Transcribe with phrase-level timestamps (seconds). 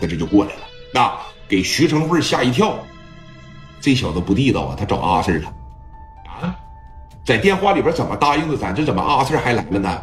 [0.00, 1.12] 他这就过来了，那
[1.48, 2.78] 给徐成慧吓一跳。
[3.80, 5.52] 这小子不地道啊，他找阿 Sir 了
[6.26, 6.56] 啊！
[7.24, 8.74] 在电话里边怎么答应的咱？
[8.74, 10.02] 这怎么阿 Sir 还来了呢？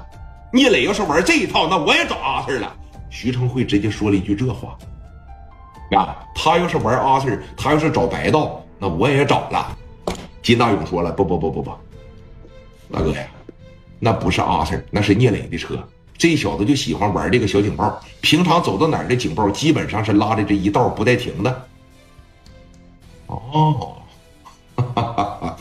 [0.54, 2.74] 聂磊要是玩这一套，那我也找阿 Sir 了。
[3.10, 4.78] 徐成慧直接说了一句这话
[5.92, 6.24] 啊！
[6.34, 9.78] 他要是玩阿 Sir，他要是找白道，那我也找了。
[10.42, 11.72] 金大勇说了：“不不不不不，
[12.92, 13.26] 大哥呀，
[14.00, 15.76] 那不是阿 Sir，那是聂磊的车。
[16.18, 21.68] 这小子就喜欢玩这个小警报，平常走到哪儿的警报基本上是拉的这一道不带停的。”
[23.28, 23.98] 哦，
[24.76, 25.58] 哈哈哈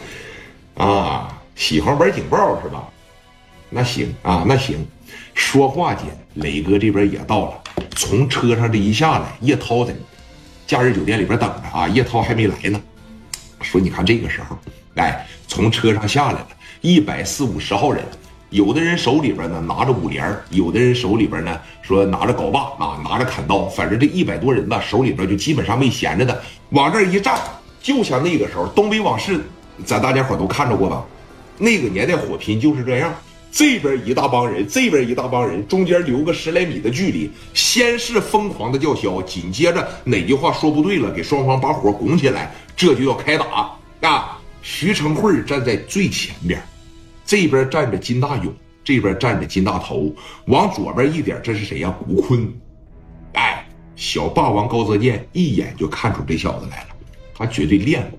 [0.76, 2.84] 啊，喜欢玩警报是吧？
[3.70, 4.86] 那行啊，那行。
[5.32, 7.62] 说话间，磊哥这边也到了，
[7.96, 9.92] 从车上这一下来，叶涛在
[10.66, 11.88] 假日酒店里边等着啊。
[11.88, 12.80] 叶涛还没来呢，
[13.60, 14.56] 说你看这个时候，
[14.94, 16.48] 哎，从车上下来了，
[16.82, 18.04] 一百四五十号人，
[18.54, 26.40] 有的人手里边呢拿着五连，有的人手里边呢说拿着镐把啊，拿着砍刀，反正这一百多人吧，手里边就基本上没闲着的，
[26.70, 27.36] 往这一站。
[27.82, 29.40] 就像那个时候，东北往事，
[29.84, 31.04] 咱大家伙都看着过吧？
[31.58, 33.12] 那个年代火拼就是这样，
[33.50, 44.38] 这边一大帮人，这边一大帮人，中间留个十来米的距离，先是疯狂的叫嚣，紧接着哪句话说不对了，给双方把火拱起来，这就要开打啊！
[44.62, 46.62] 徐成慧站在最前边，
[47.24, 50.14] 这边站着金大勇，这边站着金大头，
[50.46, 51.94] 往左边一点，这是谁呀？
[52.06, 52.52] 古坤，
[53.32, 56.88] 哎，小霸王高泽健一眼就看出这小子来了。
[57.36, 58.18] 他绝对练过，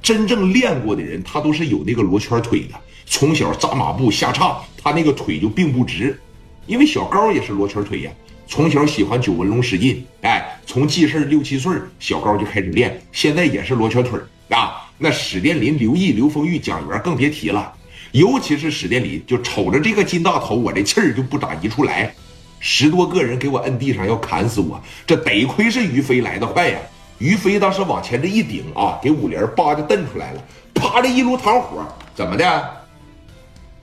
[0.00, 2.74] 真正练过的人，他都是有那个罗圈腿的。
[3.04, 6.18] 从小扎马步下叉，他那个腿就并不直。
[6.66, 8.10] 因为小高也是罗圈腿呀，
[8.46, 14.88] 从小喜欢九纹龙使劲，哎，从记事六七岁，小高就开始练，现在也是罗圈腿啊。
[14.98, 17.72] 那史殿林、刘毅、刘丰玉、蒋元更别提了，
[18.12, 22.14] 尤其是史殿林，就瞅着这个金大头，我这气儿就不咋一处来。
[22.60, 26.78] 十多个人给我摁地上要砍死我，这得亏是于飞来的快呀。
[27.18, 32.70] 于飞当时往前这一顶啊，给五连叭就蹬出来了，啪的一炉膛火，怎么的？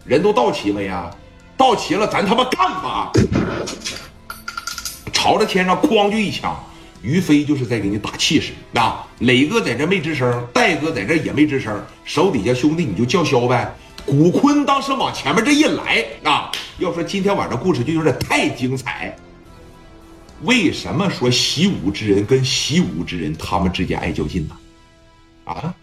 [0.04, 1.10] 人都到齐了呀？
[1.58, 3.12] 到齐了，咱他妈干吧！
[5.14, 6.58] 朝着天上哐就一枪，
[7.02, 9.08] 于飞就是在给你打气势啊！
[9.20, 13.74] 磊哥在这没吱声，戴哥在这也没吱声，手底下兄弟你就叫嚣呗。
[14.06, 19.16] 古坤当时往前面这一来啊，要说今天晚上故事就有点太精彩。
[20.44, 24.56] 为什么说习武之人跟习武之人他们之间爱较劲呢？
[25.46, 25.74] 啊，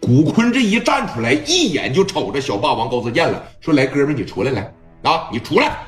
[0.00, 5.78] 古坤这一站出来，一眼就瞅着小霸王高泽健了，说：“来，哥们，你出来来啊，你出来。”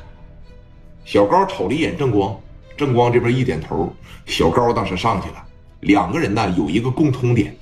[1.03, 2.39] 小高瞅了一眼正光，
[2.77, 3.93] 正光这边一点头，
[4.25, 5.43] 小高当时上去了。
[5.81, 7.53] 两个人呢有一个共通点，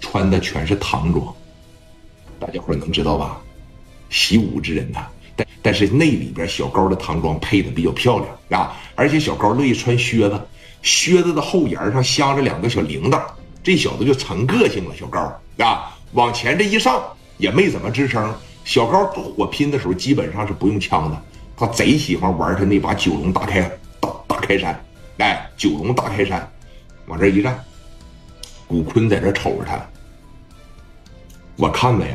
[0.00, 1.32] 穿的全是唐装，
[2.40, 3.40] 大家伙能知道吧？
[4.10, 5.00] 习武之人呢？
[5.36, 10.38] 但但是那里边小高的唐装配的比较漂亮啊，而且小高乐意穿靴子，
[10.82, 13.22] 靴子的后沿上镶着两个小铃铛，
[13.62, 14.94] 这小子就成个性了。
[14.94, 15.18] 小高
[15.58, 17.02] 啊，往前这一上
[17.38, 18.34] 也没怎么吱声。
[18.64, 21.22] 小高火拼的时候基本上是不用枪的，
[21.56, 23.62] 他贼喜欢玩他那把九龙大开
[24.00, 24.78] 大大开山，
[25.18, 26.46] 哎，九龙大开山，
[27.06, 27.58] 往这一站，
[28.66, 29.80] 古坤在这瞅着他，
[31.56, 32.14] 我看了呀。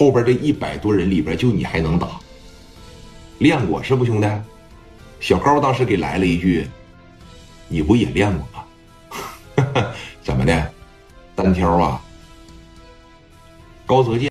[0.00, 2.18] 后边这一百多人里边，就你还能打？
[3.36, 4.26] 练过是不，兄弟？
[5.20, 6.66] 小高当时给来了一句
[7.68, 9.92] ：“你不也练过吗？”
[10.24, 10.72] 怎么的？
[11.36, 12.02] 单挑啊？
[13.84, 14.28] 高泽健。